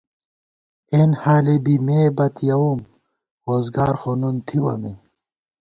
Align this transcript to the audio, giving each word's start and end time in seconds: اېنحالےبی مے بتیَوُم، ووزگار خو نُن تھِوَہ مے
اېنحالےبی 0.93 1.75
مے 1.85 1.99
بتیَوُم، 2.15 2.79
ووزگار 3.45 3.95
خو 4.01 4.11
نُن 4.19 4.35
تھِوَہ 4.47 4.73
مے 4.81 4.91